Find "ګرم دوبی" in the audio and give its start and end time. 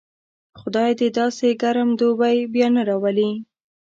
1.61-2.37